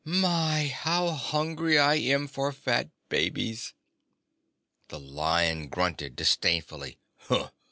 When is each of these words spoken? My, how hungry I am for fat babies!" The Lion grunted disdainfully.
My, 0.03 0.65
how 0.69 1.11
hungry 1.11 1.77
I 1.77 1.93
am 1.93 2.27
for 2.27 2.51
fat 2.51 2.89
babies!" 3.07 3.75
The 4.87 4.99
Lion 4.99 5.67
grunted 5.67 6.15
disdainfully. 6.15 6.97